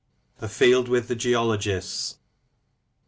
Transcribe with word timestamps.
AFIELD 0.41 0.87
WITH 0.89 1.09
THE 1.09 1.15
GEOLOGISTS. 1.15 2.17